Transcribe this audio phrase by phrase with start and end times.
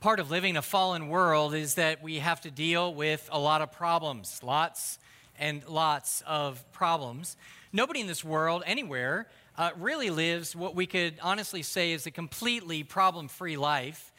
[0.00, 3.38] part of living in a fallen world is that we have to deal with a
[3.38, 4.98] lot of problems, lots
[5.40, 7.36] and lots of problems.
[7.72, 9.26] Nobody in this world, anywhere,
[9.56, 14.12] uh, really lives what we could honestly say is a completely problem free life.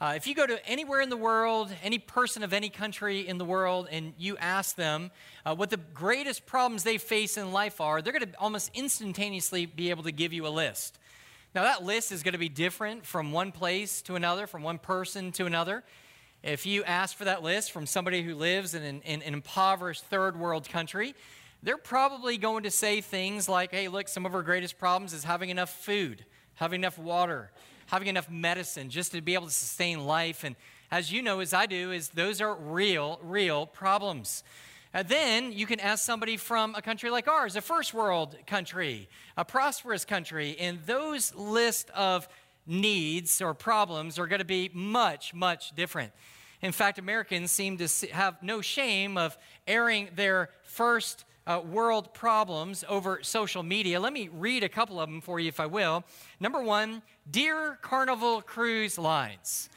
[0.00, 3.36] Uh, if you go to anywhere in the world, any person of any country in
[3.36, 5.10] the world, and you ask them
[5.44, 9.66] uh, what the greatest problems they face in life are, they're going to almost instantaneously
[9.66, 10.98] be able to give you a list.
[11.54, 14.78] Now, that list is going to be different from one place to another, from one
[14.78, 15.84] person to another.
[16.42, 20.04] If you ask for that list from somebody who lives in an, in an, impoverished
[20.06, 21.14] third world country,
[21.62, 25.22] they're probably going to say things like, hey, look, some of our greatest problems is
[25.22, 26.24] having enough food,
[26.56, 27.52] having enough water,
[27.86, 30.42] having enough medicine just to be able to sustain life.
[30.42, 30.56] And
[30.90, 34.42] as you know, as I do, is those are real, real problems.
[34.94, 39.08] Uh, then you can ask somebody from a country like ours, a first world country,
[39.36, 42.28] a prosperous country, and those list of
[42.64, 46.12] needs or problems are going to be much, much different.
[46.62, 52.84] In fact, Americans seem to have no shame of airing their first uh, world problems
[52.88, 53.98] over social media.
[53.98, 56.04] Let me read a couple of them for you, if I will.
[56.38, 59.68] Number one, Dear Carnival Cruise Lines.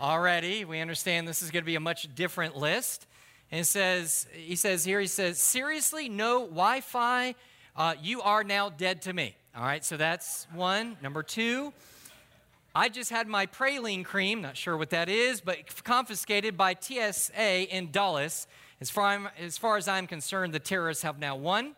[0.00, 3.08] Already, we understand this is going to be a much different list.
[3.54, 7.36] And says, he says here, he says, seriously, no Wi Fi,
[7.76, 9.36] uh, you are now dead to me.
[9.56, 10.96] All right, so that's one.
[11.00, 11.72] Number two,
[12.74, 17.72] I just had my praline cream, not sure what that is, but confiscated by TSA
[17.72, 18.48] in Dulles.
[18.80, 21.76] As far, as far as I'm concerned, the terrorists have now won.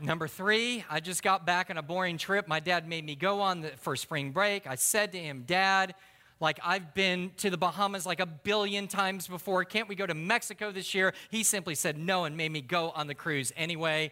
[0.00, 2.46] Number three, I just got back on a boring trip.
[2.46, 4.64] My dad made me go on the, for spring break.
[4.68, 5.96] I said to him, Dad,
[6.40, 9.64] like, I've been to the Bahamas like a billion times before.
[9.64, 11.14] Can't we go to Mexico this year?
[11.30, 14.10] He simply said no and made me go on the cruise anyway.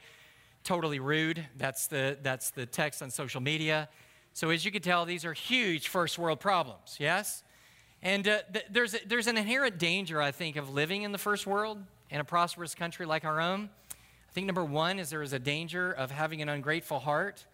[0.65, 1.45] Totally rude.
[1.57, 3.89] That's the, that's the text on social media.
[4.35, 7.43] So, as you can tell, these are huge first world problems, yes?
[8.03, 11.19] And uh, th- there's, a, there's an inherent danger, I think, of living in the
[11.19, 11.79] first world
[12.09, 13.69] in a prosperous country like our own.
[13.91, 17.45] I think number one is there is a danger of having an ungrateful heart.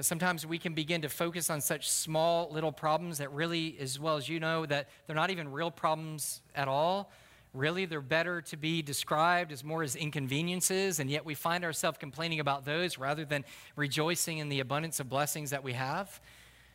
[0.00, 4.00] That sometimes we can begin to focus on such small little problems that really, as
[4.00, 7.12] well as you know, that they're not even real problems at all.
[7.52, 11.98] Really, they're better to be described as more as inconveniences, and yet we find ourselves
[11.98, 13.44] complaining about those rather than
[13.76, 16.18] rejoicing in the abundance of blessings that we have.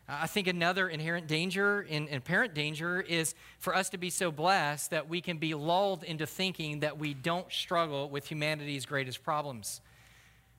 [0.07, 4.92] I think another inherent danger, in, apparent danger, is for us to be so blessed
[4.92, 9.81] that we can be lulled into thinking that we don't struggle with humanity's greatest problems.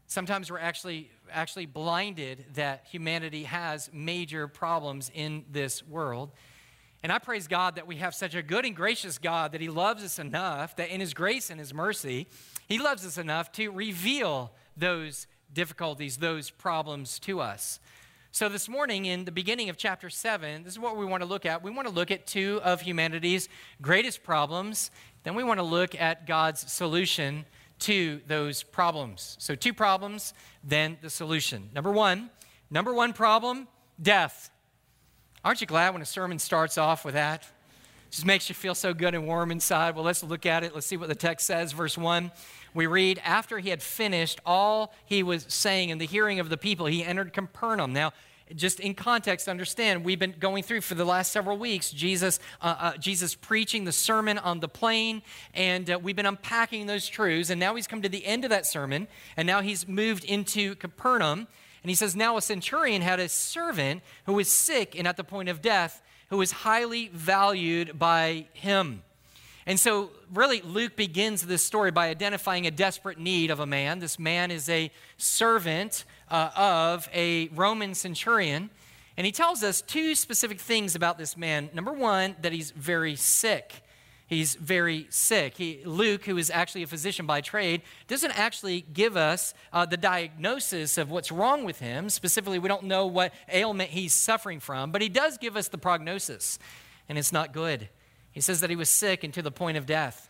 [0.06, 6.30] Sometimes we're actually, actually blinded that humanity has major problems in this world.
[7.02, 9.68] And I praise God that we have such a good and gracious God that He
[9.68, 12.28] loves us enough, that in His grace and His mercy,
[12.68, 17.80] He loves us enough to reveal those difficulties, those problems to us.
[18.30, 21.28] So, this morning, in the beginning of chapter 7, this is what we want to
[21.28, 21.62] look at.
[21.62, 23.48] We want to look at two of humanity's
[23.80, 24.90] greatest problems.
[25.22, 27.46] Then we want to look at God's solution
[27.80, 29.36] to those problems.
[29.38, 31.70] So, two problems, then the solution.
[31.74, 32.30] Number one,
[32.70, 33.68] number one problem
[34.00, 34.50] death.
[35.44, 37.42] Aren't you glad when a sermon starts off with that?
[37.42, 39.94] It just makes you feel so good and warm inside.
[39.94, 40.74] Well, let's look at it.
[40.74, 41.72] Let's see what the text says.
[41.72, 42.30] Verse 1.
[42.74, 46.56] We read, After he had finished all he was saying in the hearing of the
[46.56, 47.92] people, he entered Capernaum.
[47.92, 48.12] Now,
[48.54, 52.76] just in context, understand we've been going through for the last several weeks Jesus, uh,
[52.78, 57.50] uh, Jesus preaching the sermon on the plain, and uh, we've been unpacking those truths.
[57.50, 60.76] And now he's come to the end of that sermon, and now he's moved into
[60.76, 61.48] Capernaum.
[61.82, 65.24] And he says, Now a centurion had a servant who was sick and at the
[65.24, 69.02] point of death, who was highly valued by him.
[69.68, 73.98] And so, really, Luke begins this story by identifying a desperate need of a man.
[73.98, 78.70] This man is a servant uh, of a Roman centurion.
[79.16, 81.70] And he tells us two specific things about this man.
[81.72, 83.82] Number one, that he's very sick.
[84.26, 85.56] He's very sick.
[85.56, 89.96] He, Luke, who is actually a physician by trade, doesn't actually give us uh, the
[89.96, 92.10] diagnosis of what's wrong with him.
[92.10, 95.78] Specifically, we don't know what ailment he's suffering from, but he does give us the
[95.78, 96.58] prognosis,
[97.08, 97.88] and it's not good.
[98.32, 100.28] He says that he was sick and to the point of death.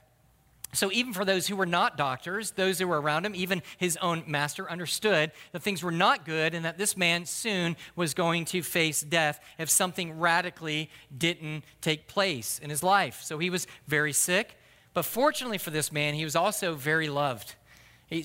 [0.73, 3.97] So, even for those who were not doctors, those who were around him, even his
[4.03, 8.45] own master understood that things were not good and that this man soon was going
[8.47, 13.23] to face death if something radically didn't take place in his life.
[13.23, 14.57] So, he was very sick.
[14.97, 17.55] But fortunately for this man, he was also very loved.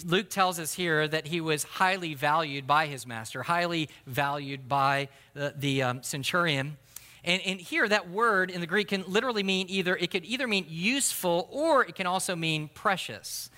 [0.06, 5.10] Luke tells us here that he was highly valued by his master, highly valued by
[5.34, 6.78] the, the um, centurion.
[7.24, 10.48] And, and here, that word in the Greek can literally mean either, it could either
[10.48, 13.50] mean useful or it can also mean precious.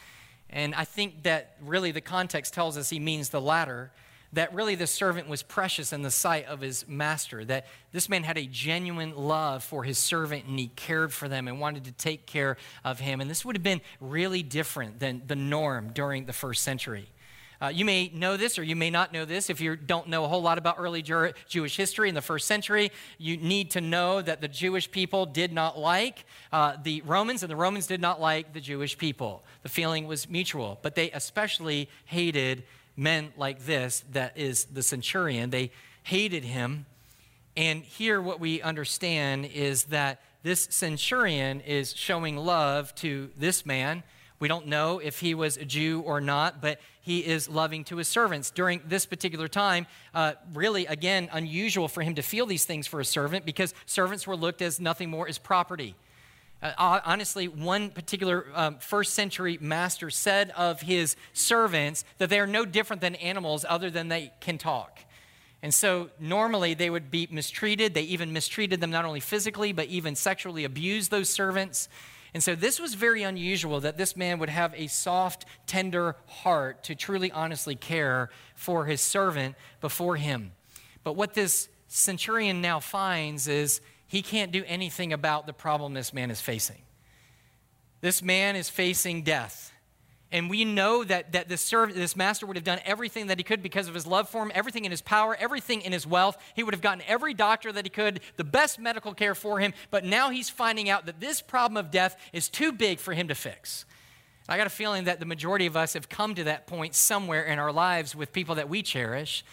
[0.49, 3.91] And I think that really the context tells us he means the latter,
[4.33, 8.23] that really the servant was precious in the sight of his master, that this man
[8.23, 11.91] had a genuine love for his servant and he cared for them and wanted to
[11.91, 13.21] take care of him.
[13.21, 17.09] And this would have been really different than the norm during the first century.
[17.63, 19.49] Uh, you may know this or you may not know this.
[19.49, 22.45] If you don't know a whole lot about early Jew- Jewish history in the first
[22.45, 27.41] century, you need to know that the Jewish people did not like uh, the Romans,
[27.41, 29.45] and the Romans did not like the Jewish people.
[29.61, 32.63] The feeling was mutual, but they especially hated
[32.97, 35.49] men like this, that is the centurion.
[35.49, 35.71] They
[36.03, 36.85] hated him.
[37.55, 44.03] And here, what we understand is that this centurion is showing love to this man
[44.43, 47.97] we don't know if he was a Jew or not, but he is loving to
[47.97, 48.49] his servants.
[48.49, 53.01] During this particular time, uh, really, again, unusual for him to feel these things for
[53.01, 55.95] a servant because servants were looked as nothing more as property.
[56.61, 62.47] Uh, honestly, one particular um, first century master said of his servants that they are
[62.47, 65.01] no different than animals other than they can talk.
[65.61, 67.93] And so normally they would be mistreated.
[67.93, 71.89] They even mistreated them not only physically, but even sexually abused those servants.
[72.33, 76.83] And so this was very unusual that this man would have a soft, tender heart
[76.85, 80.53] to truly, honestly care for his servant before him.
[81.03, 86.13] But what this centurion now finds is he can't do anything about the problem this
[86.13, 86.81] man is facing.
[88.01, 89.72] This man is facing death.
[90.33, 93.43] And we know that, that this, servant, this master would have done everything that he
[93.43, 96.37] could because of his love for him, everything in his power, everything in his wealth.
[96.55, 99.73] He would have gotten every doctor that he could, the best medical care for him.
[99.91, 103.27] But now he's finding out that this problem of death is too big for him
[103.27, 103.85] to fix.
[104.49, 107.43] I got a feeling that the majority of us have come to that point somewhere
[107.43, 109.45] in our lives with people that we cherish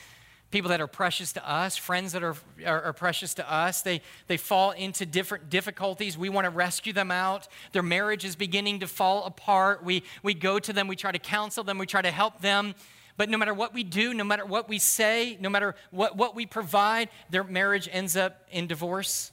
[0.50, 2.36] people that are precious to us, friends that are,
[2.66, 3.82] are, are, precious to us.
[3.82, 6.18] They, they fall into different difficulties.
[6.18, 7.46] We want to rescue them out.
[7.72, 9.84] Their marriage is beginning to fall apart.
[9.84, 12.74] We, we go to them, we try to counsel them, we try to help them.
[13.16, 16.34] But no matter what we do, no matter what we say, no matter what, what
[16.34, 19.30] we provide, their marriage ends up in divorce.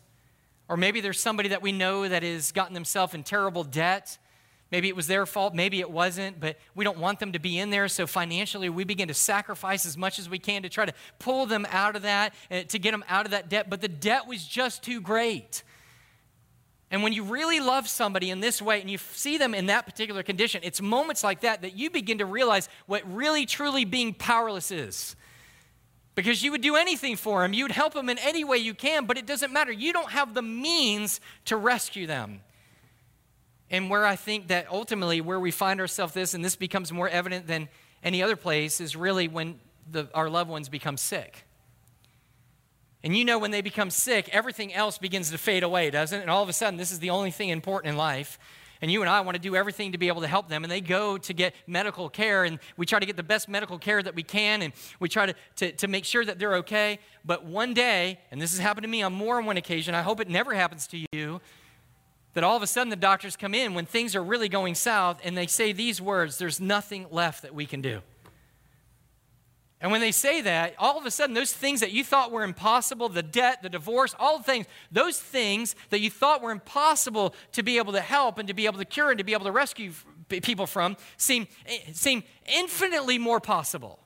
[0.68, 4.18] Or maybe there's somebody that we know that has gotten themselves in terrible debt
[4.72, 7.58] Maybe it was their fault, maybe it wasn't, but we don't want them to be
[7.58, 7.88] in there.
[7.88, 11.46] So financially, we begin to sacrifice as much as we can to try to pull
[11.46, 13.70] them out of that, uh, to get them out of that debt.
[13.70, 15.64] But the debt was just too great.
[16.92, 19.86] And when you really love somebody in this way and you see them in that
[19.86, 24.14] particular condition, it's moments like that that you begin to realize what really, truly being
[24.14, 25.16] powerless is.
[26.16, 28.74] Because you would do anything for them, you would help them in any way you
[28.74, 29.72] can, but it doesn't matter.
[29.72, 32.42] You don't have the means to rescue them.
[33.70, 37.10] And where I think that ultimately where we find ourselves this, and this becomes more
[37.10, 37.68] evident than
[38.04, 39.60] any other place, is really when
[39.92, 41.46] the, our loved ones become sick.
[43.04, 46.22] And you know, when they become sick, everything else begins to fade away, doesn't it?
[46.22, 48.40] And all of a sudden, this is the only thing important in life.
[48.82, 50.64] And you and I want to do everything to be able to help them.
[50.64, 53.80] And they go to get medical care, and we try to get the best medical
[53.80, 57.00] care that we can, and we try to, to, to make sure that they're okay.
[57.26, 60.02] But one day, and this has happened to me on more than one occasion, I
[60.02, 61.42] hope it never happens to you,
[62.38, 65.20] that all of a sudden the doctors come in when things are really going south
[65.24, 68.00] and they say these words there's nothing left that we can do.
[69.82, 72.44] And when they say that, all of a sudden, those things that you thought were
[72.44, 77.34] impossible the debt, the divorce, all the things those things that you thought were impossible
[77.54, 79.46] to be able to help and to be able to cure and to be able
[79.46, 79.92] to rescue
[80.30, 83.98] people from seem, eh, seem infinitely more possible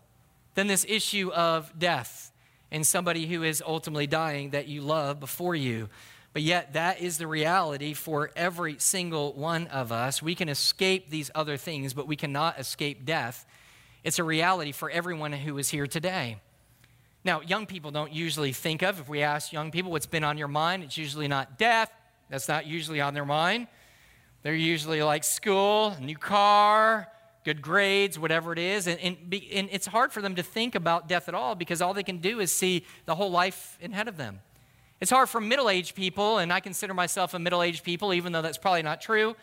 [0.55, 2.31] than this issue of death
[2.71, 5.89] and somebody who is ultimately dying that you love before you.
[6.33, 10.21] But yet, that is the reality for every single one of us.
[10.21, 13.45] We can escape these other things, but we cannot escape death.
[14.03, 16.37] It's a reality for everyone who is here today.
[17.23, 20.37] Now, young people don't usually think of, if we ask young people what's been on
[20.37, 21.91] your mind, it's usually not death.
[22.29, 23.67] That's not usually on their mind.
[24.41, 27.07] They're usually like school, new car,
[27.43, 28.87] good grades, whatever it is.
[28.87, 29.17] And, and,
[29.51, 32.17] and it's hard for them to think about death at all because all they can
[32.17, 34.39] do is see the whole life ahead of them.
[35.01, 38.33] It's hard for middle aged people, and I consider myself a middle aged people, even
[38.33, 39.35] though that's probably not true,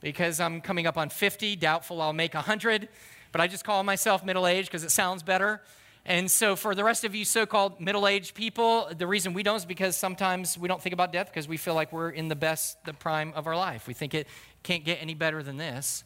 [0.00, 2.88] because I'm coming up on 50, doubtful I'll make 100,
[3.30, 5.62] but I just call myself middle aged because it sounds better.
[6.04, 9.44] And so, for the rest of you so called middle aged people, the reason we
[9.44, 12.26] don't is because sometimes we don't think about death because we feel like we're in
[12.26, 13.86] the best, the prime of our life.
[13.86, 14.26] We think it
[14.64, 16.02] can't get any better than this.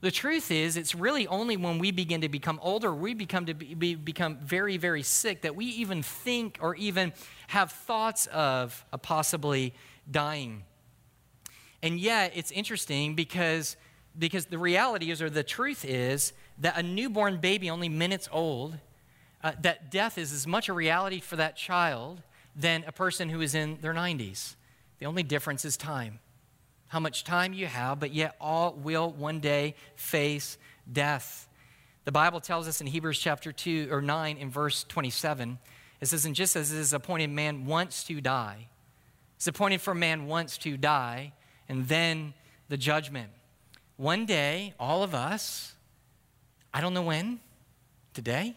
[0.00, 3.54] The truth is, it's really only when we begin to become older, we become to
[3.54, 7.12] be, become very, very sick, that we even think or even
[7.48, 9.74] have thoughts of possibly
[10.08, 10.62] dying.
[11.82, 13.76] And yet, it's interesting because,
[14.16, 18.78] because the reality is, or the truth is, that a newborn baby, only minutes old,
[19.42, 22.22] uh, that death is as much a reality for that child
[22.54, 24.54] than a person who is in their 90s.
[25.00, 26.20] The only difference is time
[26.88, 30.58] how much time you have, but yet all will one day face
[30.90, 31.48] death.
[32.04, 35.58] The Bible tells us in Hebrews chapter 2 or 9 in verse 27,
[36.00, 38.68] it says, And just as it is appointed man wants to die,
[39.36, 41.32] it's appointed for man once to die,
[41.68, 42.32] and then
[42.68, 43.30] the judgment.
[43.96, 45.74] One day, all of us,
[46.72, 47.40] I don't know when,
[48.14, 48.56] today,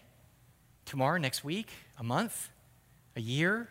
[0.85, 1.67] tomorrow, next week,
[1.99, 2.49] a month,
[3.15, 3.69] a year,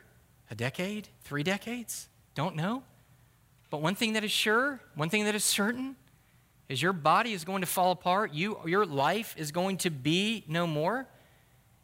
[0.50, 2.82] a decade, three decades, don't know.
[3.70, 5.96] But one thing that is sure, one thing that is certain,
[6.68, 8.34] is your body is going to fall apart.
[8.34, 11.08] You, your life is going to be no more.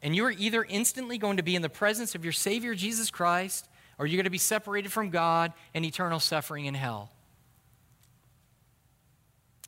[0.02, 3.68] And you're either instantly going to be in the presence of your Savior, Jesus Christ,
[3.98, 7.10] or you're going to be separated from God and eternal suffering in hell.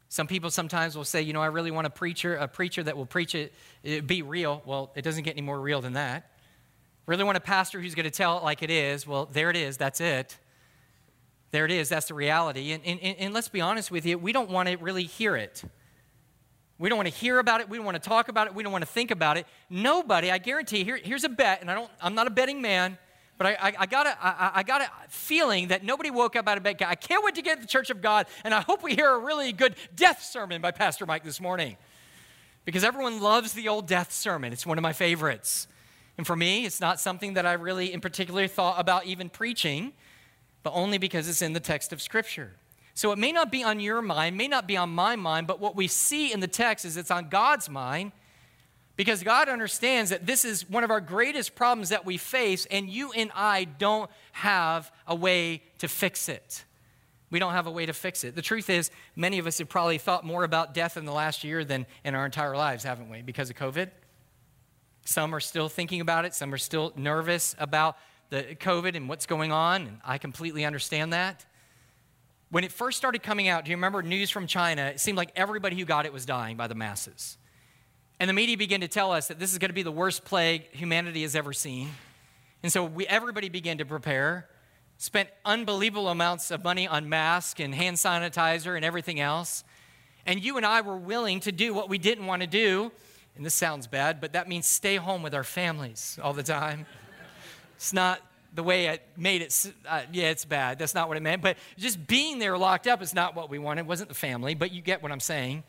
[0.08, 2.96] Some people sometimes will say, you know, I really want a preacher, a preacher that
[2.96, 4.62] will preach it, it be real.
[4.64, 6.30] Well, it doesn't get any more real than that.
[7.06, 9.06] Really want a pastor who's going to tell it like it is.
[9.06, 9.76] Well, there it is.
[9.76, 10.38] That's it.
[11.50, 11.88] There it is.
[11.88, 12.72] That's the reality.
[12.72, 15.62] And, and, and let's be honest with you, we don't want to really hear it.
[16.78, 17.68] We don't want to hear about it.
[17.68, 18.54] We don't want to talk about it.
[18.54, 19.46] We don't want to think about it.
[19.68, 22.96] Nobody, I guarantee, here, here's a bet, and I don't, I'm not a betting man,
[23.36, 26.46] but I, I, I, got a, I, I got a feeling that nobody woke up
[26.46, 26.80] out of bed.
[26.82, 29.12] I can't wait to get to the church of God, and I hope we hear
[29.12, 31.76] a really good death sermon by Pastor Mike this morning.
[32.64, 34.52] Because everyone loves the old death sermon.
[34.52, 35.66] It's one of my favorites.
[36.16, 39.94] And for me, it's not something that I really in particular thought about even preaching
[40.62, 42.52] but only because it's in the text of Scripture.
[42.94, 45.60] So it may not be on your mind, may not be on my mind, but
[45.60, 48.12] what we see in the text is it's on God's mind
[48.96, 52.90] because God understands that this is one of our greatest problems that we face, and
[52.90, 56.64] you and I don't have a way to fix it.
[57.30, 58.34] We don't have a way to fix it.
[58.34, 61.44] The truth is, many of us have probably thought more about death in the last
[61.44, 63.90] year than in our entire lives, haven't we, because of COVID?
[65.04, 67.96] Some are still thinking about it, some are still nervous about
[68.30, 71.44] the COVID and what's going on, and I completely understand that.
[72.50, 74.82] When it first started coming out, do you remember news from China?
[74.82, 77.36] It seemed like everybody who got it was dying by the masses.
[78.20, 80.24] And the media began to tell us that this is going to be the worst
[80.24, 81.90] plague humanity has ever seen.
[82.62, 84.48] And so we, everybody began to prepare,
[84.96, 89.62] spent unbelievable amounts of money on masks and hand sanitizer and everything else.
[90.26, 92.90] And you and I were willing to do what we didn't want to do.
[93.36, 96.86] And this sounds bad, but that means stay home with our families all the time.
[97.78, 98.20] It's not
[98.52, 99.72] the way I made it.
[99.88, 100.80] Uh, yeah, it's bad.
[100.80, 101.42] That's not what it meant.
[101.42, 103.82] But just being there locked up is not what we wanted.
[103.82, 105.62] It wasn't the family, but you get what I'm saying.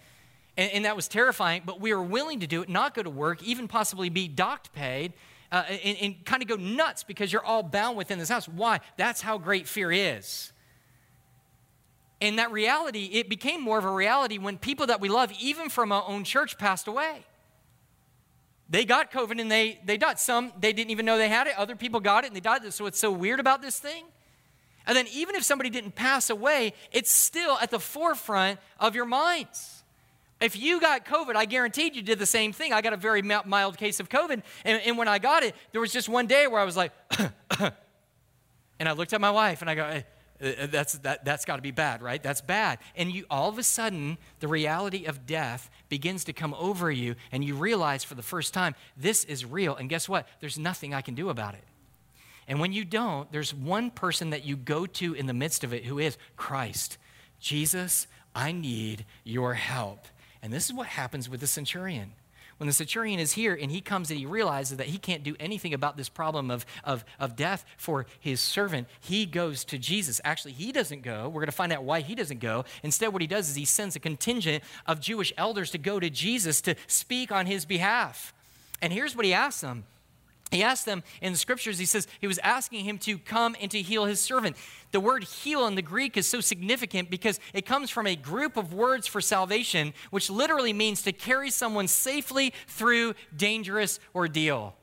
[0.58, 3.12] And, and that was terrifying, but we were willing to do it, not go to
[3.12, 5.14] work, even possibly be docked paid.
[5.52, 8.48] Uh, and, and kind of go nuts because you're all bound within this house.
[8.48, 8.80] Why?
[8.98, 10.52] That's how great fear is.
[12.22, 15.70] And that reality, it became more of a reality when people that we love, even
[15.70, 17.24] from our own church, passed away.
[18.70, 20.20] They got COVID and they, they died.
[20.20, 21.58] Some, they didn't even know they had it.
[21.58, 22.72] Other people got it and they died.
[22.74, 24.06] So what's so weird about this thing.
[24.86, 29.06] And then even if somebody didn't pass away, it's still at the forefront of your
[29.06, 29.84] minds.
[30.40, 32.72] If you got COVID, I guaranteed you did the same thing.
[32.72, 34.42] I got a very mild case of COVID.
[34.64, 36.92] And, and when I got it, there was just one day where I was like,
[37.60, 40.02] and I looked at my wife and I go, uh,
[40.42, 42.24] uh, that's, that, that's got to be bad, right?
[42.24, 42.80] That's bad.
[42.96, 47.16] And you, all of a sudden, the reality of death begins to come over you,
[47.32, 49.76] and you realize for the first time, this is real.
[49.76, 50.28] And guess what?
[50.40, 51.64] There's nothing I can do about it.
[52.48, 55.74] And when you don't, there's one person that you go to in the midst of
[55.74, 56.98] it who is Christ.
[57.40, 60.08] Jesus, I need your help.
[60.42, 62.14] And this is what happens with the centurion.
[62.60, 65.34] When the centurion is here and he comes and he realizes that he can't do
[65.40, 70.20] anything about this problem of, of, of death for his servant, he goes to Jesus.
[70.26, 71.30] Actually, he doesn't go.
[71.30, 72.66] We're going to find out why he doesn't go.
[72.84, 76.10] Instead, what he does is he sends a contingent of Jewish elders to go to
[76.10, 78.34] Jesus to speak on his behalf.
[78.82, 79.86] And here's what he asks them
[80.52, 83.70] he asked them in the scriptures, he says he was asking him to come and
[83.72, 84.58] to heal his servant.
[84.92, 88.58] The word heal in the Greek is so significant because it comes from a group
[88.58, 94.76] of words for salvation, which literally means to carry someone safely through dangerous ordeal.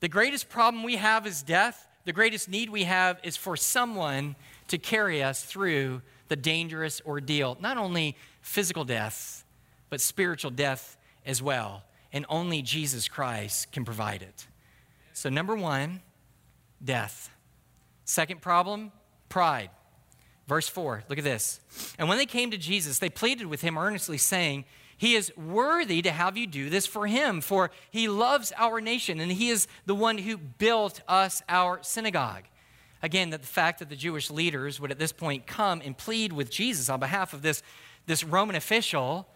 [0.00, 1.88] The greatest problem we have is death.
[2.04, 4.36] The greatest need we have is for someone
[4.68, 7.56] to carry us through the dangerous ordeal.
[7.60, 9.44] Not only physical death,
[9.90, 14.46] but spiritual death as well and only Jesus Christ can provide it.
[15.12, 16.00] So, number one,
[16.82, 17.30] death.
[18.04, 18.92] Second problem,
[19.28, 19.70] pride.
[20.46, 21.60] Verse 4, look at this.
[21.98, 24.64] And when they came to Jesus, they pleaded with him earnestly, saying,
[24.96, 29.20] He is worthy to have you do this for him, for he loves our nation,
[29.20, 32.44] and he is the one who built us our synagogue.
[33.02, 36.32] Again, that the fact that the Jewish leaders would at this point come and plead
[36.32, 37.62] with Jesus on behalf of this,
[38.06, 39.28] this Roman official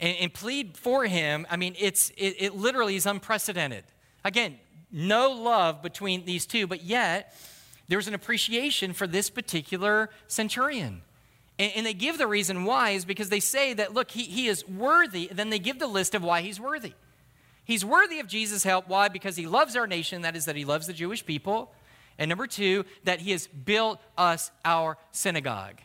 [0.00, 3.84] and, and plead for him, I mean, it's, it, it literally is unprecedented.
[4.24, 4.58] Again,
[4.90, 7.34] no love between these two, but yet
[7.88, 11.02] there's an appreciation for this particular centurion.
[11.58, 14.46] And, and they give the reason why is because they say that, look, he, he
[14.46, 15.28] is worthy.
[15.32, 16.92] Then they give the list of why he's worthy.
[17.64, 18.88] He's worthy of Jesus' help.
[18.88, 19.08] Why?
[19.08, 21.72] Because he loves our nation, that is, that he loves the Jewish people.
[22.18, 25.80] And number two, that he has built us our synagogue.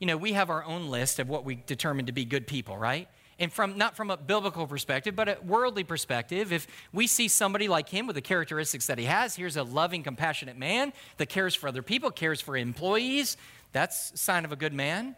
[0.00, 2.76] You know, we have our own list of what we determine to be good people,
[2.76, 3.08] right?
[3.40, 7.68] And from not from a biblical perspective, but a worldly perspective, if we see somebody
[7.68, 11.54] like him with the characteristics that he has, here's a loving, compassionate man that cares
[11.54, 13.36] for other people, cares for employees,
[13.72, 15.14] that's a sign of a good man.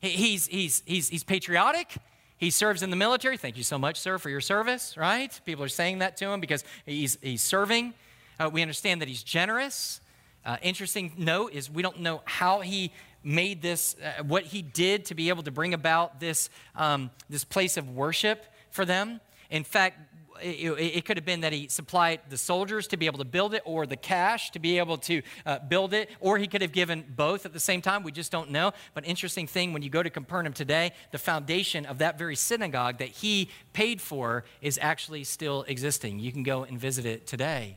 [0.00, 1.94] He's, he's, he's, he's patriotic.
[2.38, 3.36] He serves in the military.
[3.36, 5.38] Thank you so much, sir, for your service, right?
[5.44, 7.92] People are saying that to him because he's, he's serving.
[8.38, 10.00] Uh, we understand that he's generous.
[10.44, 15.04] Uh, interesting note is we don't know how he made this, uh, what he did
[15.06, 19.20] to be able to bring about this, um, this place of worship for them.
[19.50, 19.98] In fact,
[20.42, 23.54] it, it, could have been that he supplied the soldiers to be able to build
[23.54, 26.72] it or the cash to be able to uh, build it, or he could have
[26.72, 28.02] given both at the same time.
[28.02, 28.72] We just don't know.
[28.94, 32.98] But interesting thing, when you go to Capernaum today, the foundation of that very synagogue
[32.98, 36.18] that he paid for is actually still existing.
[36.18, 37.76] You can go and visit it today.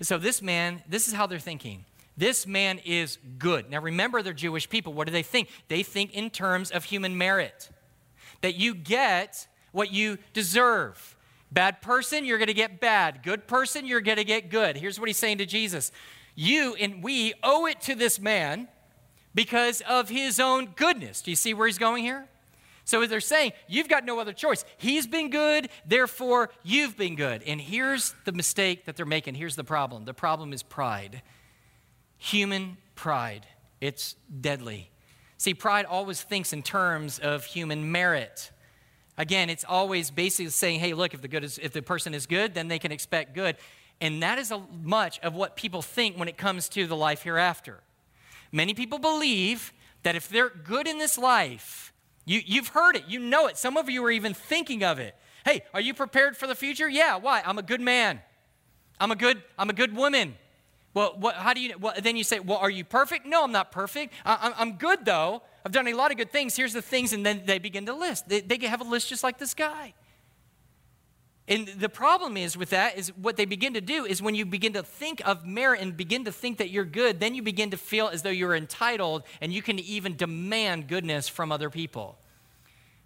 [0.00, 1.84] So this man, this is how they're thinking.
[2.18, 3.70] This man is good.
[3.70, 4.92] Now remember, they're Jewish people.
[4.92, 5.48] What do they think?
[5.68, 7.70] They think in terms of human merit,
[8.40, 11.16] that you get what you deserve.
[11.52, 13.22] Bad person, you're going to get bad.
[13.22, 14.76] Good person, you're going to get good.
[14.76, 15.92] Here's what he's saying to Jesus
[16.34, 18.66] You and we owe it to this man
[19.32, 21.22] because of his own goodness.
[21.22, 22.26] Do you see where he's going here?
[22.84, 24.64] So they're saying, You've got no other choice.
[24.76, 27.44] He's been good, therefore you've been good.
[27.44, 29.36] And here's the mistake that they're making.
[29.36, 31.22] Here's the problem the problem is pride.
[32.18, 33.46] Human pride.
[33.80, 34.90] It's deadly.
[35.36, 38.50] See, pride always thinks in terms of human merit.
[39.16, 42.26] Again, it's always basically saying, hey, look, if the, good is, if the person is
[42.26, 43.56] good, then they can expect good.
[44.00, 47.22] And that is a, much of what people think when it comes to the life
[47.22, 47.80] hereafter.
[48.52, 49.72] Many people believe
[50.02, 51.92] that if they're good in this life,
[52.24, 53.56] you, you've heard it, you know it.
[53.56, 55.16] Some of you are even thinking of it.
[55.44, 56.88] Hey, are you prepared for the future?
[56.88, 57.42] Yeah, why?
[57.44, 58.20] I'm a good man.
[59.00, 60.36] I'm a good, I'm a good woman.
[60.98, 63.24] Well, what, how do you, well, then you say, well, are you perfect?
[63.24, 64.12] No, I'm not perfect.
[64.26, 65.42] I, I'm good though.
[65.64, 66.56] I've done a lot of good things.
[66.56, 67.12] Here's the things.
[67.12, 68.28] And then they begin to list.
[68.28, 69.94] They, they have a list just like this guy.
[71.46, 74.44] And the problem is with that is what they begin to do is when you
[74.44, 77.70] begin to think of merit and begin to think that you're good, then you begin
[77.70, 82.18] to feel as though you're entitled and you can even demand goodness from other people.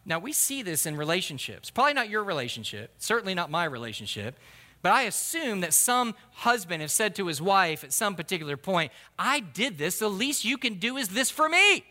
[0.06, 1.68] Now, we see this in relationships.
[1.68, 4.38] Probably not your relationship, certainly not my relationship,
[4.82, 8.90] but I assume that some husband has said to his wife at some particular point,
[9.16, 11.84] I did this, the least you can do is this for me.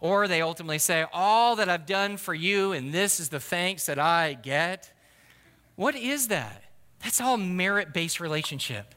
[0.00, 3.86] Or they ultimately say, All that I've done for you, and this is the thanks
[3.86, 4.92] that I get.
[5.76, 6.64] What is that?
[7.02, 8.94] That's all merit based relationship.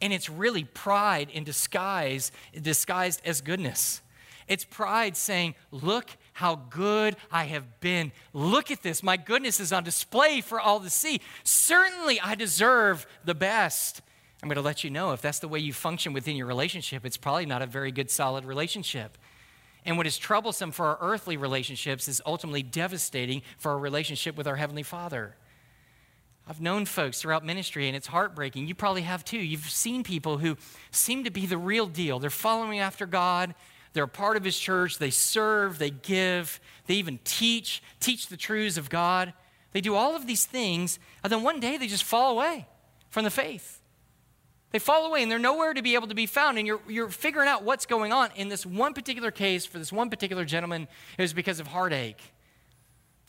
[0.00, 4.02] And it's really pride in disguise, disguised as goodness.
[4.48, 8.12] It's pride saying, Look how good I have been.
[8.32, 9.02] Look at this.
[9.02, 11.20] My goodness is on display for all to see.
[11.44, 14.02] Certainly, I deserve the best.
[14.42, 17.06] I'm going to let you know if that's the way you function within your relationship,
[17.06, 19.16] it's probably not a very good, solid relationship.
[19.86, 24.46] And what is troublesome for our earthly relationships is ultimately devastating for our relationship with
[24.46, 25.36] our Heavenly Father.
[26.46, 28.66] I've known folks throughout ministry, and it's heartbreaking.
[28.66, 29.38] You probably have too.
[29.38, 30.58] You've seen people who
[30.90, 32.18] seem to be the real deal.
[32.18, 33.54] They're following after God,
[33.94, 38.36] they're a part of His church, they serve, they give, they even teach, teach the
[38.36, 39.32] truths of God.
[39.72, 42.68] They do all of these things, and then one day they just fall away
[43.08, 43.80] from the faith.
[44.74, 46.58] They fall away and they're nowhere to be able to be found.
[46.58, 48.30] And you're, you're figuring out what's going on.
[48.34, 52.33] In this one particular case, for this one particular gentleman, it was because of heartache.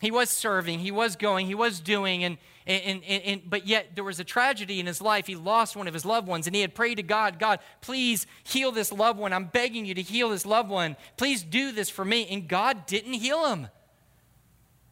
[0.02, 3.96] He was serving, he was going, he was doing, and, and, and, and, but yet
[3.96, 5.26] there was a tragedy in his life.
[5.26, 8.28] He lost one of his loved ones, and he had prayed to God, God, please
[8.44, 9.32] heal this loved one.
[9.32, 10.98] I'm begging you to heal this loved one.
[11.16, 12.28] Please do this for me.
[12.30, 13.70] And God didn't heal him.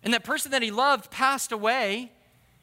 [0.03, 2.11] And that person that he loved passed away.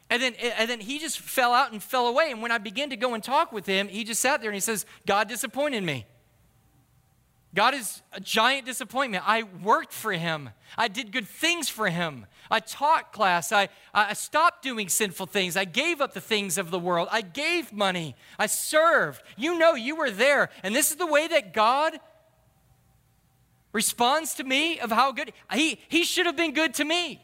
[0.08, 2.30] And then, and then he just fell out and fell away.
[2.30, 4.56] And when I began to go and talk with him, he just sat there and
[4.56, 6.06] he says, God disappointed me.
[7.54, 9.24] God is a giant disappointment.
[9.26, 10.50] I worked for him.
[10.78, 12.26] I did good things for him.
[12.48, 13.50] I taught class.
[13.50, 15.56] I, I stopped doing sinful things.
[15.56, 17.08] I gave up the things of the world.
[17.10, 18.14] I gave money.
[18.38, 19.22] I served.
[19.36, 20.50] You know, you were there.
[20.62, 21.98] And this is the way that God
[23.72, 27.20] responds to me of how good he, he should have been good to me.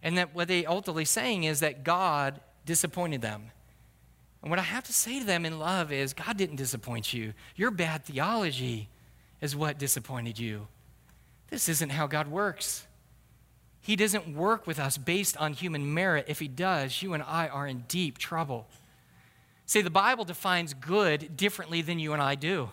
[0.00, 3.50] And that what they ultimately saying is that God disappointed them.
[4.46, 7.32] And what I have to say to them in love is God didn't disappoint you.
[7.56, 8.88] Your bad theology
[9.40, 10.68] is what disappointed you.
[11.50, 12.86] This isn't how God works.
[13.80, 16.26] He doesn't work with us based on human merit.
[16.28, 18.68] If He does, you and I are in deep trouble.
[19.66, 22.70] See, the Bible defines good differently than you and I do.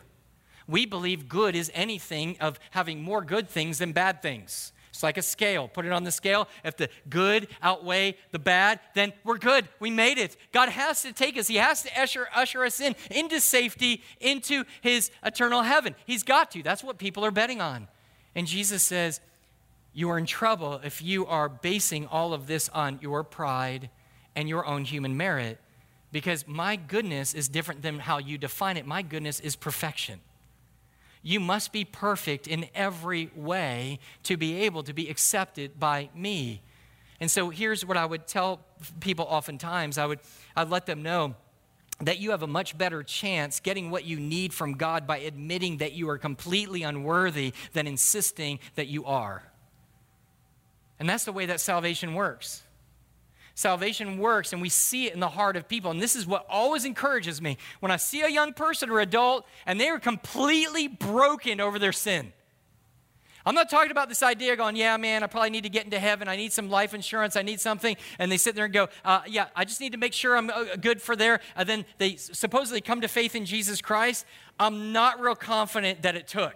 [0.67, 4.73] We believe good is anything of having more good things than bad things.
[4.93, 5.67] It's like a scale.
[5.67, 6.47] Put it on the scale.
[6.63, 9.67] If the good outweigh the bad, then we're good.
[9.79, 10.37] We made it.
[10.51, 11.47] God has to take us.
[11.47, 15.95] He has to usher, usher us in into safety, into his eternal heaven.
[16.05, 16.61] He's got to.
[16.61, 17.87] That's what people are betting on.
[18.35, 19.19] And Jesus says,
[19.93, 23.89] You are in trouble if you are basing all of this on your pride
[24.35, 25.59] and your own human merit.
[26.11, 28.85] Because my goodness is different than how you define it.
[28.85, 30.19] My goodness is perfection.
[31.23, 36.61] You must be perfect in every way to be able to be accepted by me.
[37.21, 38.59] And so here's what I would tell
[38.99, 40.19] people oftentimes I would
[40.55, 41.35] I'd let them know
[42.01, 45.77] that you have a much better chance getting what you need from God by admitting
[45.77, 49.43] that you are completely unworthy than insisting that you are.
[50.99, 52.62] And that's the way that salvation works.
[53.55, 55.91] Salvation works, and we see it in the heart of people.
[55.91, 59.45] And this is what always encourages me when I see a young person or adult
[59.65, 62.33] and they are completely broken over their sin.
[63.45, 65.99] I'm not talking about this idea going, yeah, man, I probably need to get into
[65.99, 66.29] heaven.
[66.29, 67.35] I need some life insurance.
[67.35, 67.97] I need something.
[68.17, 70.49] And they sit there and go, uh, yeah, I just need to make sure I'm
[70.49, 71.41] uh, good for there.
[71.55, 74.25] And then they supposedly come to faith in Jesus Christ.
[74.59, 76.55] I'm not real confident that it took.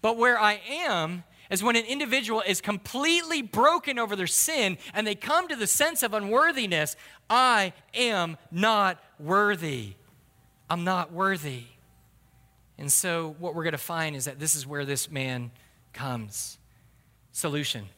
[0.00, 5.06] But where I am is when an individual is completely broken over their sin and
[5.06, 6.96] they come to the sense of unworthiness
[7.28, 9.94] I am not worthy.
[10.70, 11.64] I'm not worthy.
[12.78, 15.50] And so, what we're going to find is that this is where this man
[15.92, 16.58] comes.
[17.32, 17.88] Solution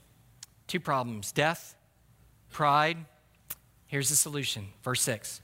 [0.69, 1.75] two problems death,
[2.51, 2.99] pride.
[3.89, 4.69] Here's the solution.
[4.85, 5.41] Verse 6.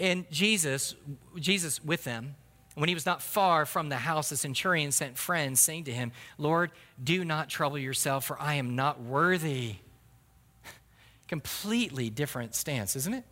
[0.00, 0.96] And Jesus,
[1.38, 2.34] Jesus with them,
[2.74, 6.12] when he was not far from the house, the centurion sent friends, saying to him,
[6.38, 6.70] Lord,
[7.02, 9.76] do not trouble yourself, for I am not worthy.
[11.28, 13.24] Completely different stance, isn't it?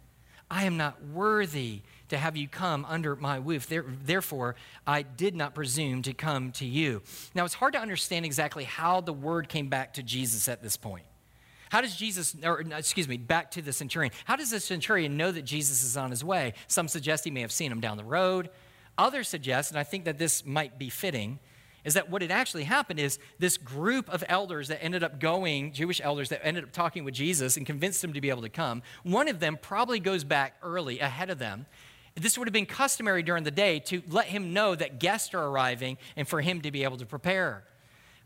[0.50, 3.68] I am not worthy to have you come under my roof.
[3.68, 7.02] Therefore, I did not presume to come to you.
[7.34, 10.76] Now, it's hard to understand exactly how the word came back to Jesus at this
[10.76, 11.04] point.
[11.70, 15.30] How does Jesus, or excuse me, back to the centurion, how does the centurion know
[15.30, 16.54] that Jesus is on his way?
[16.66, 18.48] Some suggest he may have seen him down the road.
[18.98, 21.38] Others suggest, and I think that this might be fitting,
[21.84, 25.72] is that what had actually happened is this group of elders that ended up going,
[25.72, 28.48] Jewish elders that ended up talking with Jesus and convinced him to be able to
[28.48, 31.66] come, one of them probably goes back early ahead of them.
[32.16, 35.46] This would have been customary during the day to let him know that guests are
[35.46, 37.62] arriving and for him to be able to prepare.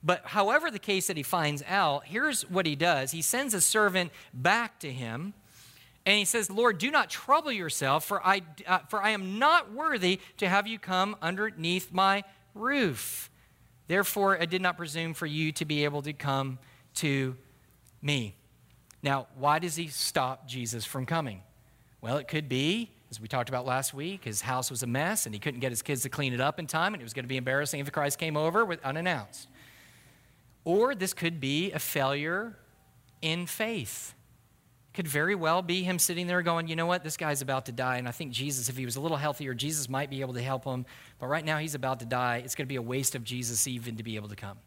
[0.02, 3.12] But however the case that he finds out, here's what he does.
[3.12, 5.34] He sends a servant back to him
[6.04, 9.72] and he says, Lord, do not trouble yourself, for I, uh, for I am not
[9.72, 13.30] worthy to have you come underneath my roof.
[13.86, 16.58] Therefore, I did not presume for you to be able to come
[16.94, 17.36] to
[18.00, 18.34] me.
[19.02, 21.42] Now, why does he stop Jesus from coming?
[22.00, 25.26] Well, it could be, as we talked about last week, his house was a mess
[25.26, 27.12] and he couldn't get his kids to clean it up in time, and it was
[27.12, 29.48] going to be embarrassing if Christ came over with unannounced.
[30.64, 32.56] Or this could be a failure
[33.20, 34.14] in faith.
[34.94, 37.72] Could very well be him sitting there going, you know what, this guy's about to
[37.72, 37.96] die.
[37.96, 40.42] And I think Jesus, if he was a little healthier, Jesus might be able to
[40.42, 40.84] help him.
[41.18, 42.42] But right now he's about to die.
[42.44, 44.58] It's going to be a waste of Jesus even to be able to come.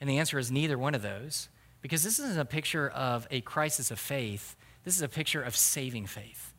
[0.00, 1.48] And the answer is neither one of those.
[1.82, 5.56] Because this isn't a picture of a crisis of faith, this is a picture of
[5.56, 6.52] saving faith.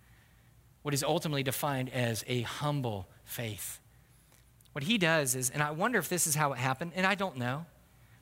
[0.81, 3.79] What is ultimately defined as a humble faith.
[4.73, 7.15] What he does is, and I wonder if this is how it happened, and I
[7.15, 7.65] don't know,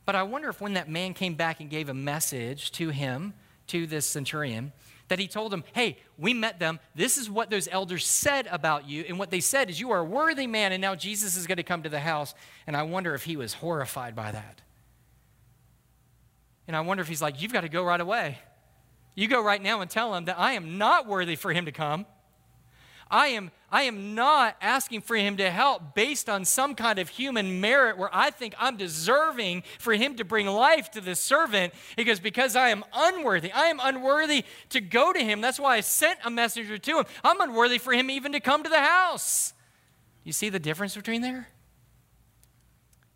[0.05, 3.33] but I wonder if when that man came back and gave a message to him,
[3.69, 4.71] to this centurion
[5.09, 6.79] that he told him, Hey, we met them.
[6.95, 9.03] This is what those elders said about you.
[9.07, 11.57] And what they said is, You are a worthy man, and now Jesus is going
[11.57, 12.33] to come to the house.
[12.67, 14.61] And I wonder if he was horrified by that.
[16.67, 18.37] And I wonder if he's like, You've got to go right away.
[19.15, 21.71] You go right now and tell him that I am not worthy for him to
[21.71, 22.05] come.
[23.11, 27.09] I am, I am not asking for him to help based on some kind of
[27.09, 31.73] human merit where I think I'm deserving for him to bring life to this servant.
[31.95, 33.51] He goes, Because I am unworthy.
[33.51, 35.41] I am unworthy to go to him.
[35.41, 37.05] That's why I sent a messenger to him.
[37.23, 39.53] I'm unworthy for him even to come to the house.
[40.23, 41.47] You see the difference between there?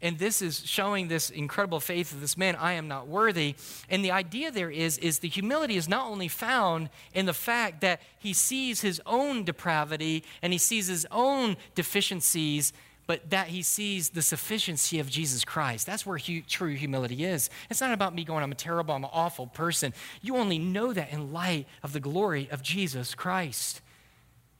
[0.04, 3.56] And this is showing this incredible faith of this man i am not worthy
[3.90, 7.82] and the idea there is is the humility is not only found in the fact
[7.82, 12.72] that he sees his own depravity and he sees his own deficiencies
[13.06, 15.86] but that he sees the sufficiency of Jesus Christ.
[15.86, 17.50] That's where hu- true humility is.
[17.70, 19.94] It's not about me going, I'm a terrible, I'm an awful person.
[20.22, 23.82] You only know that in light of the glory of Jesus Christ.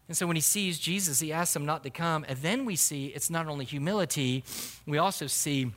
[0.08, 2.26] And so when he sees Jesus, he asks him not to come.
[2.28, 4.44] And then we see it's not only humility,
[4.86, 5.72] we also see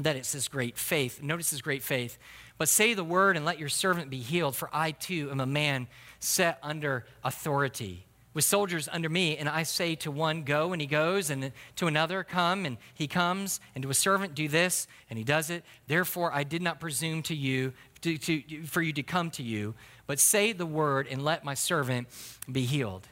[0.00, 1.22] that it's this great faith.
[1.22, 2.18] Notice this great faith.
[2.56, 5.46] But say the word and let your servant be healed, for I too am a
[5.46, 5.88] man
[6.20, 8.06] set under authority
[8.38, 11.88] with soldiers under me, and I say to one, Go, and he goes, and to
[11.88, 15.64] another, Come, and he comes, and to a servant, Do this, and he does it.
[15.88, 19.74] Therefore, I did not presume to you, to, to, for you to come to you,
[20.06, 22.06] but say the word, and let my servant
[22.50, 23.08] be healed.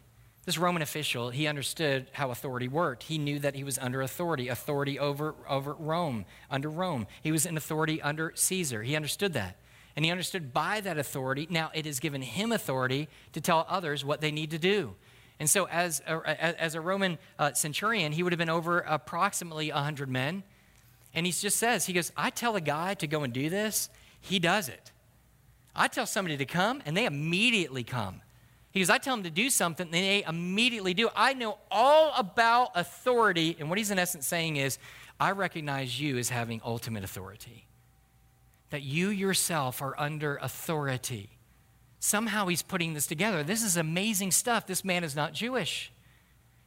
[0.46, 3.02] This Roman official, he understood how authority worked.
[3.02, 7.08] He knew that he was under authority, authority over, over Rome, under Rome.
[7.20, 8.84] He was in authority under Caesar.
[8.84, 9.56] He understood that.
[9.96, 14.04] And he understood by that authority, now it has given him authority to tell others
[14.04, 14.94] what they need to do.
[15.40, 19.72] And so, as a, as a Roman uh, centurion, he would have been over approximately
[19.72, 20.44] 100 men.
[21.12, 23.90] And he just says, he goes, I tell a guy to go and do this,
[24.20, 24.92] he does it.
[25.74, 28.22] I tell somebody to come, and they immediately come.
[28.80, 31.08] Goes, I tell them to do something, and they immediately do.
[31.16, 33.56] I know all about authority.
[33.58, 34.78] And what he's in essence saying is,
[35.18, 37.66] I recognize you as having ultimate authority,
[38.70, 41.30] that you yourself are under authority.
[42.00, 43.42] Somehow he's putting this together.
[43.42, 44.66] This is amazing stuff.
[44.66, 45.92] This man is not Jewish.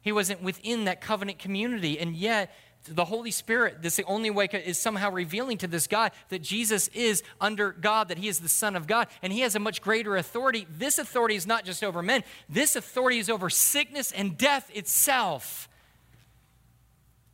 [0.02, 2.52] He wasn't within that covenant community, and yet
[2.84, 6.88] the Holy Spirit, this the only way is somehow revealing to this guy that Jesus
[6.88, 9.82] is under God, that he is the Son of God, and he has a much
[9.82, 10.66] greater authority.
[10.70, 15.68] This authority is not just over men, this authority is over sickness and death itself.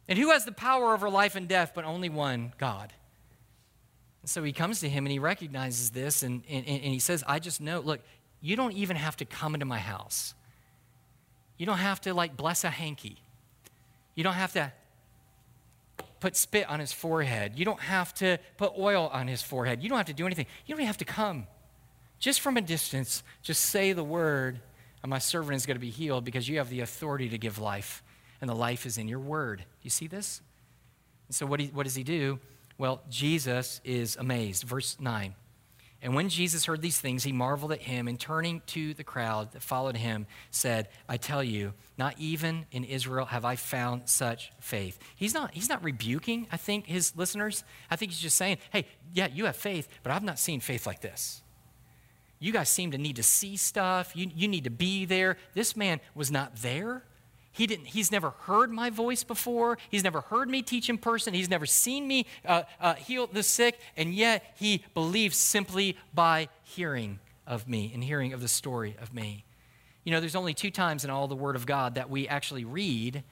[0.09, 2.93] And who has the power over life and death but only one God?
[4.23, 7.23] And so he comes to him and he recognizes this and, and, and he says,
[7.27, 8.01] I just know, look,
[8.41, 10.35] you don't even have to come into my house.
[11.59, 13.19] You don't have to like bless a hanky.
[14.15, 14.73] You don't have to
[16.21, 17.53] put spit on his forehead.
[17.57, 19.83] You don't have to put oil on his forehead.
[19.83, 20.47] You don't have to do anything.
[20.67, 21.47] You don't even have to come.
[22.19, 24.61] Just from a distance, just say the word,
[25.03, 27.59] and my servant is going to be healed because you have the authority to give
[27.59, 28.03] life,
[28.41, 29.65] and the life is in your word.
[29.83, 30.41] You see this?
[31.29, 32.39] And so, what, he, what does he do?
[32.79, 34.65] Well, Jesus is amazed.
[34.65, 35.35] Verse 9.
[36.03, 39.53] And when Jesus heard these things, he marveled at him and turning to the crowd
[39.53, 44.53] that followed him, said, I tell you, not even in Israel have I found such
[44.61, 44.99] faith.
[45.17, 47.65] He's not, he's not rebuking, I think, his listeners.
[47.91, 50.87] I think he's just saying, hey, yeah, you have faith, but I've not seen faith
[50.87, 51.43] like this.
[52.39, 54.15] You guys seem to need to see stuff.
[54.15, 55.39] You, you need to be there.
[55.55, 57.03] This man was not there.
[57.57, 59.79] He didn't, he's never heard my voice before.
[59.91, 61.33] He's never heard me teach in person.
[61.33, 63.81] He's never seen me uh, uh, heal the sick.
[63.97, 69.15] And yet he believes simply by hearing of me and hearing of the story of
[69.15, 69.47] me.
[70.05, 72.67] You know, there's only two times in all the Word of God that we actually
[72.67, 73.25] read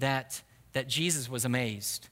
[0.00, 2.08] that, that Jesus was amazed.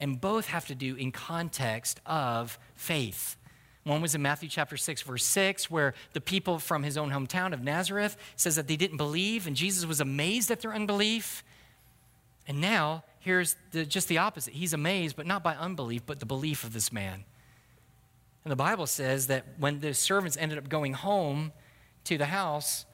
[0.00, 3.36] And both have to do in context of faith.
[3.84, 7.54] One was in Matthew chapter 6, verse 6, where the people from his own hometown
[7.54, 11.42] of Nazareth says that they didn't believe, and Jesus was amazed at their unbelief.
[12.46, 14.52] And now, here's the, just the opposite.
[14.52, 17.24] He's amazed, but not by unbelief, but the belief of this man.
[18.44, 21.52] And the Bible says that when the servants ended up going home
[22.04, 22.84] to the house,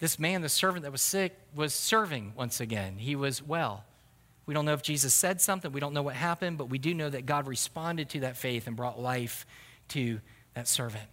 [0.00, 2.96] this man, the servant that was sick, was serving once again.
[2.96, 3.84] He was well.
[4.46, 6.94] We don't know if Jesus said something, we don't know what happened, but we do
[6.94, 9.46] know that God responded to that faith and brought life
[9.90, 10.20] to
[10.54, 11.08] that servant.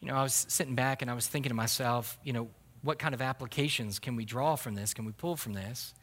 [0.00, 2.48] You know, I was sitting back and I was thinking to myself, you know,
[2.82, 4.94] what kind of applications can we draw from this?
[4.94, 5.94] Can we pull from this?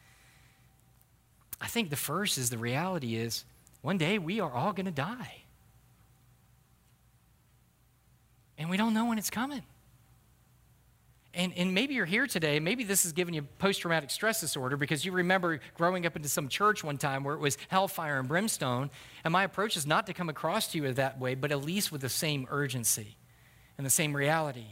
[1.60, 3.46] I think the first is the reality is
[3.82, 5.43] one day we are all going to die.
[8.58, 9.63] And we don't know when it's coming.
[11.38, 14.76] And, and maybe you're here today, maybe this is giving you post traumatic stress disorder
[14.76, 18.28] because you remember growing up into some church one time where it was hellfire and
[18.28, 18.89] brimstone.
[19.23, 21.91] And my approach is not to come across to you that way, but at least
[21.91, 23.17] with the same urgency
[23.78, 24.65] and the same reality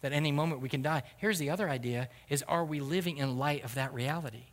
[0.00, 1.02] that any moment we can die.
[1.18, 4.46] Here's the other idea is are we living in light of that reality?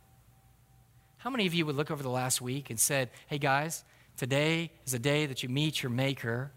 [1.16, 3.84] How many of you would look over the last week and said, hey guys,
[4.18, 6.52] today is a day that you meet your maker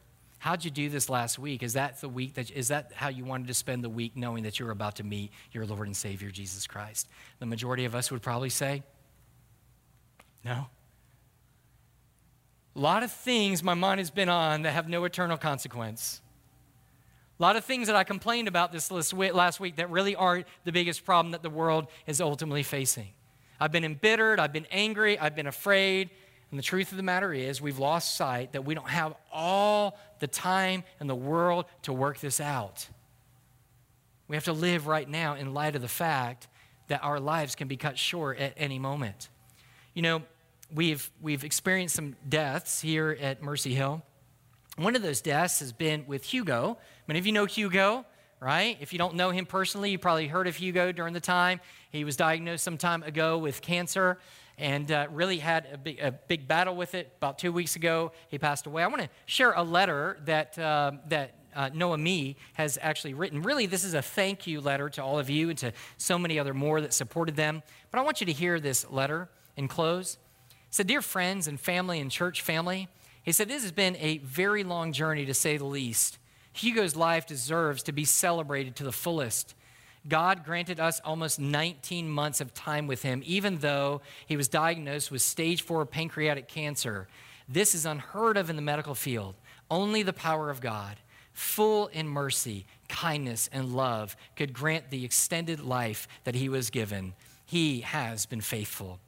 [0.47, 1.62] How'd you do this last week?
[1.62, 4.43] Is that the week that is that how you wanted to spend the week knowing
[4.43, 7.10] that you're about to meet your Lord and Savior Jesus Christ?
[7.39, 8.83] The majority of us would probably say,
[10.45, 10.67] No.
[12.77, 16.21] A lot of things my mind has been on that have no eternal consequence.
[17.38, 20.71] A lot of things that I complained about this last week that really aren't the
[20.71, 23.10] biggest problem that the world is ultimately facing.
[23.60, 26.10] I've been embittered, I've been angry, I've been afraid,
[26.49, 29.97] and the truth of the matter is, we've lost sight that we don't have all
[30.19, 32.88] the time in the world to work this out.
[34.27, 36.47] We have to live right now in light of the fact
[36.88, 39.27] that our lives can be cut short at any moment.
[39.93, 40.21] You know,
[40.73, 44.01] we've, we've experienced some deaths here at Mercy Hill.
[44.77, 46.77] One of those deaths has been with Hugo.
[47.07, 48.05] Many of you know Hugo,
[48.39, 48.77] right?
[48.79, 51.60] If you don't know him personally, you probably heard of Hugo during the time.
[51.89, 54.17] He was diagnosed some time ago with cancer
[54.57, 57.13] and uh, really had a big, a big, battle with it.
[57.17, 58.83] About two weeks ago, he passed away.
[58.83, 63.41] I want to share a letter that, uh, that uh, Noemi has actually written.
[63.43, 66.39] Really, this is a thank you letter to all of you and to so many
[66.39, 67.61] other more that supported them.
[67.91, 70.17] But I want you to hear this letter and close.
[70.49, 72.87] He said, Dear friends and family and church family,
[73.23, 76.17] he said, This has been a very long journey to say the least.
[76.53, 79.53] Hugo's life deserves to be celebrated to the fullest.
[80.07, 85.11] God granted us almost 19 months of time with him, even though he was diagnosed
[85.11, 87.07] with stage four pancreatic cancer.
[87.49, 89.35] This is unheard of in the medical field.
[89.69, 90.97] Only the power of God,
[91.33, 97.13] full in mercy, kindness, and love, could grant the extended life that he was given.
[97.45, 98.99] He has been faithful.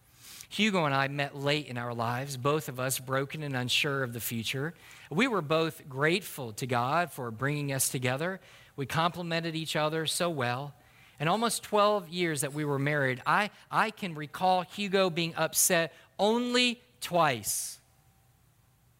[0.49, 4.13] Hugo and I met late in our lives, both of us broken and unsure of
[4.13, 4.73] the future.
[5.11, 8.39] We were both grateful to God for bringing us together.
[8.75, 10.73] We complemented each other so well.
[11.19, 15.93] In almost 12 years that we were married, I, I can recall Hugo being upset
[16.17, 17.79] only twice.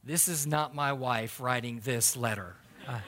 [0.03, 2.55] This is not my wife writing this letter.
[2.87, 2.99] Uh,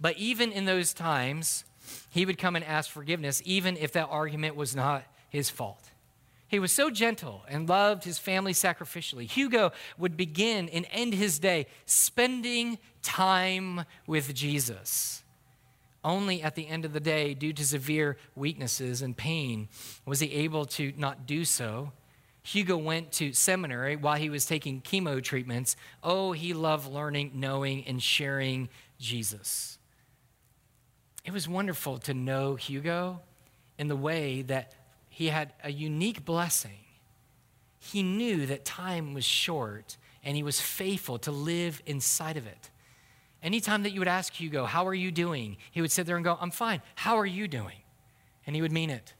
[0.00, 1.64] but even in those times,
[2.10, 5.90] he would come and ask forgiveness, even if that argument was not his fault.
[6.46, 9.30] He was so gentle and loved his family sacrificially.
[9.30, 15.22] Hugo would begin and end his day spending time with Jesus.
[16.02, 19.68] Only at the end of the day, due to severe weaknesses and pain,
[20.06, 21.92] was he able to not do so.
[22.42, 25.76] Hugo went to seminary while he was taking chemo treatments.
[26.02, 29.78] Oh, he loved learning, knowing, and sharing Jesus.
[31.24, 33.20] It was wonderful to know Hugo
[33.78, 34.74] in the way that
[35.10, 36.78] he had a unique blessing.
[37.78, 42.70] He knew that time was short and he was faithful to live inside of it.
[43.42, 45.56] Anytime that you would ask Hugo, How are you doing?
[45.70, 46.82] He would sit there and go, I'm fine.
[46.94, 47.76] How are you doing?
[48.46, 49.14] And he would mean it.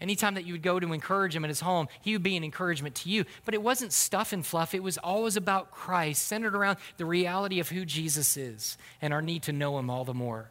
[0.00, 2.42] Anytime that you would go to encourage him at his home, he would be an
[2.42, 3.24] encouragement to you.
[3.44, 7.60] But it wasn't stuff and fluff, it was always about Christ, centered around the reality
[7.60, 10.50] of who Jesus is and our need to know him all the more.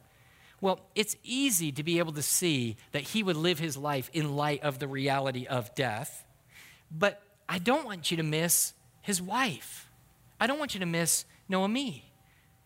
[0.61, 4.37] Well, it's easy to be able to see that he would live his life in
[4.37, 6.23] light of the reality of death.
[6.89, 9.89] But I don't want you to miss his wife.
[10.39, 12.05] I don't want you to miss Noemi.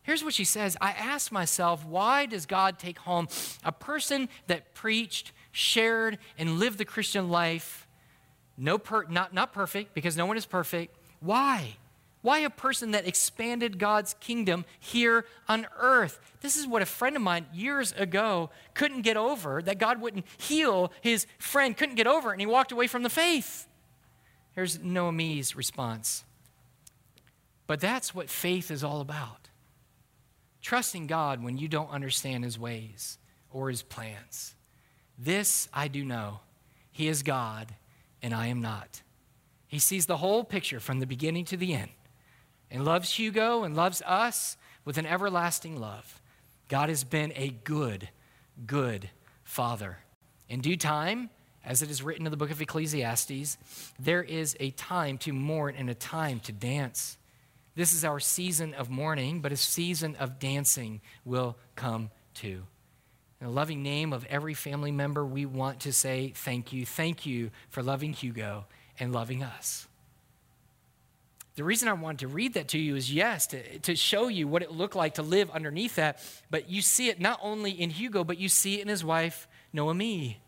[0.06, 3.28] Here's what she says I asked myself, why does God take home
[3.64, 7.88] a person that preached, shared, and lived the Christian life?
[8.56, 10.96] No per, not, not perfect, because no one is perfect.
[11.22, 11.78] Why?
[12.22, 16.20] Why a person that expanded God's kingdom here on earth?
[16.42, 20.26] This is what a friend of mine years ago couldn't get over that God wouldn't
[20.38, 23.68] heal his friend, couldn't get over it, and he walked away from the faith.
[24.52, 26.24] Here's Noemi's response.
[27.66, 29.45] But that's what faith is all about
[30.66, 33.20] trusting God when you don't understand his ways
[33.52, 34.56] or his plans.
[35.16, 36.40] This I do know
[36.92, 37.76] He is God,
[38.24, 39.04] and I am not.
[39.68, 41.92] He sees the whole picture from the beginning to the end
[42.72, 46.20] and loves Hugo and loves us with an everlasting love.
[46.68, 48.10] God has been a good,
[48.66, 49.12] good
[49.44, 50.00] Father.
[50.50, 51.30] In due time,
[51.64, 53.58] as it is written in the book of Ecclesiastes,
[54.00, 57.18] there is a time to mourn and a time to dance.
[57.76, 62.64] This is our season of mourning, but a season of dancing will come too.
[63.42, 66.86] In the loving name of every family member, we want to say thank you.
[66.86, 68.66] Thank you for loving Hugo
[68.98, 69.88] and loving us.
[71.56, 74.48] The reason I wanted to read that to you is yes, to, to show you
[74.48, 76.20] what it looked like to live underneath that.
[76.50, 79.48] But you see it not only in Hugo, but you see it in his wife,
[79.72, 80.40] Noemi.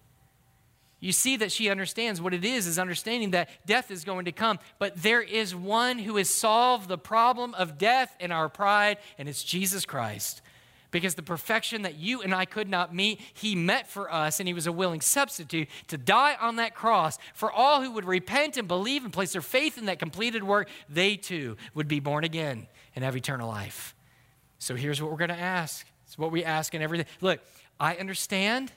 [0.99, 4.31] You see that she understands what it is, is understanding that death is going to
[4.31, 4.57] come.
[4.79, 9.29] But there is one who has solved the problem of death and our pride, and
[9.29, 10.41] it's Jesus Christ.
[10.89, 14.47] Because the perfection that you and I could not meet, he met for us, and
[14.47, 17.19] he was a willing substitute to die on that cross.
[17.35, 20.69] For all who would repent and believe and place their faith in that completed work,
[20.89, 23.93] they too would be born again and have eternal life.
[24.57, 25.85] So here's what we're going to ask.
[26.07, 27.05] It's what we ask in everything.
[27.21, 27.41] Look,
[27.79, 28.71] I understand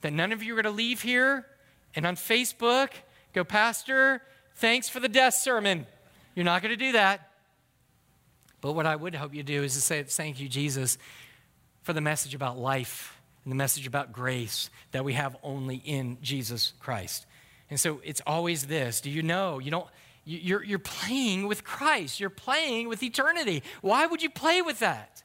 [0.00, 1.46] that none of you are going to leave here
[1.94, 2.90] and on Facebook,
[3.32, 4.22] go, Pastor,
[4.56, 5.86] thanks for the death sermon.
[6.34, 7.30] You're not going to do that.
[8.60, 10.98] But what I would hope you do is to say, Thank you, Jesus,
[11.82, 16.18] for the message about life and the message about grace that we have only in
[16.20, 17.26] Jesus Christ.
[17.70, 19.58] And so it's always this do you know?
[19.58, 19.86] You don't.
[20.26, 22.20] You're, you're playing with Christ.
[22.20, 23.62] You're playing with eternity.
[23.80, 25.24] Why would you play with that?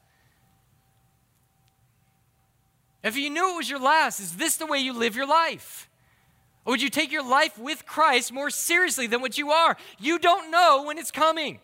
[3.04, 5.85] If you knew it was your last, is this the way you live your life?
[6.66, 9.76] Or would you take your life with Christ more seriously than what you are?
[10.00, 11.60] You don't know when it's coming.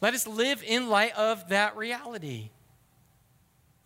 [0.00, 2.50] Let us live in light of that reality.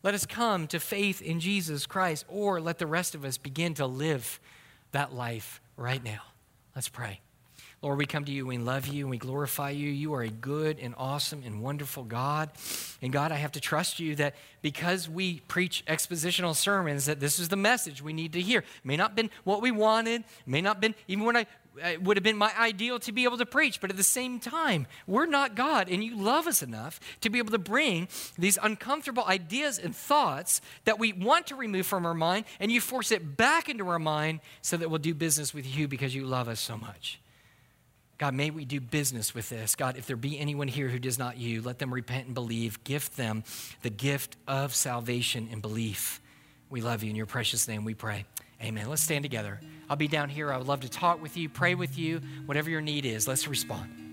[0.02, 3.72] Let us come to faith in Jesus Christ, or let the rest of us begin
[3.74, 4.38] to live
[4.92, 6.20] that life right now.
[6.76, 7.20] Let's pray.
[7.84, 9.90] Lord, we come to you, we love you, and we glorify you.
[9.90, 12.48] You are a good and awesome and wonderful God.
[13.02, 17.38] And God, I have to trust you that because we preach expositional sermons, that this
[17.38, 18.64] is the message we need to hear.
[18.84, 21.46] May not have been what we wanted, may not have been even when I
[21.84, 24.38] it would have been my ideal to be able to preach, but at the same
[24.38, 28.06] time, we're not God, and you love us enough to be able to bring
[28.38, 32.80] these uncomfortable ideas and thoughts that we want to remove from our mind, and you
[32.80, 36.24] force it back into our mind so that we'll do business with you because you
[36.24, 37.18] love us so much.
[38.18, 39.74] God, may we do business with this.
[39.74, 42.82] God, if there be anyone here who does not you, let them repent and believe.
[42.84, 43.42] Gift them
[43.82, 46.20] the gift of salvation and belief.
[46.70, 47.10] We love you.
[47.10, 48.24] In your precious name we pray.
[48.62, 48.88] Amen.
[48.88, 49.60] Let's stand together.
[49.90, 50.52] I'll be down here.
[50.52, 53.28] I would love to talk with you, pray with you, whatever your need is.
[53.28, 54.03] Let's respond.